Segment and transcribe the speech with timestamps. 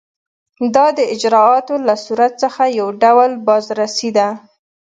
[0.75, 4.27] دا د اجرااتو له صورت څخه یو ډول بازرسي ده.